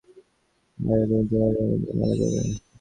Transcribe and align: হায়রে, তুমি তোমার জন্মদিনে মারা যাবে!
হায়রে, 0.77 1.05
তুমি 1.09 1.23
তোমার 1.29 1.51
জন্মদিনে 1.55 1.93
মারা 1.99 2.15
যাবে! 2.21 2.39